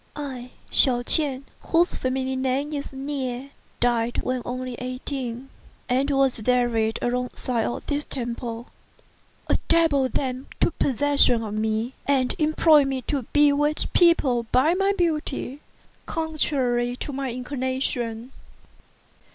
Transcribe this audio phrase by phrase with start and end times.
[0.15, 5.49] I, Hsiao ch'ien, whose family name is Nieh, died when only eighteen,
[5.87, 8.69] and was buried alongside of this temple.
[9.47, 14.91] A devil then took possession of me, and employed me to bewitch people by my
[14.97, 15.59] beauty,
[16.07, 18.31] contrary to my inclination.